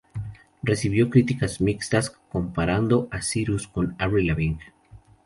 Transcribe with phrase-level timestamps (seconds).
[0.63, 4.73] Recibió críticas mixtas, comparando a Cyrus con Avril Lavigne.